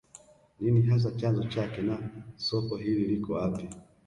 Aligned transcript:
Nini 0.59 0.81
hasa 0.87 1.11
chanzo 1.17 1.43
chake 1.43 1.81
na 1.81 2.09
soko 2.35 2.77
hili 2.77 3.05
liko 3.05 3.33
wapi 3.33 3.69